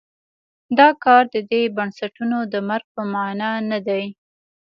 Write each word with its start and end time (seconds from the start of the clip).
دا 0.77 0.89
کار 1.03 1.23
د 1.33 1.37
دې 1.51 1.61
بنسټونو 1.77 2.37
د 2.53 2.55
مرګ 2.69 2.87
په 2.95 3.01
معنا 3.13 3.51
نه 3.69 3.79
دی. 3.87 4.03